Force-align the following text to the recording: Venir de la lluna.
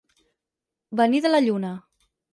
Venir 1.01 1.23
de 1.27 1.33
la 1.35 1.43
lluna. 1.49 1.73